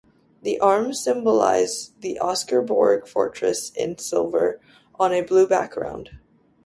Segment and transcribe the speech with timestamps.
[0.41, 4.59] The arms symbolize the Oscarsborg Fortress in silver
[4.99, 6.09] on a blue background.